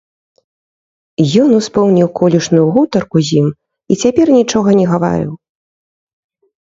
[1.41, 5.31] Ён успомніў колішнюю гутарку з ім і цяпер нічога не гаварыў.